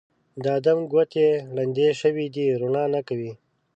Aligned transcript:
د 0.43 0.45
ادم 0.57 0.79
ګوتې 0.91 1.27
ړندې 1.55 1.87
شوي 2.01 2.25
دي 2.35 2.45
روڼا 2.61 2.83
نه 2.93 3.01
کوي 3.07 3.31